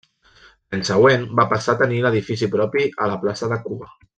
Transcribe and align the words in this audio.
L'any 0.75 0.85
següent 0.89 1.27
va 1.41 1.45
passar 1.53 1.75
a 1.75 1.79
tenir 1.83 2.01
edifici 2.13 2.51
propi 2.59 2.89
a 3.07 3.11
la 3.13 3.21
plaça 3.27 3.53
de 3.57 3.61
Cuba. 3.69 3.97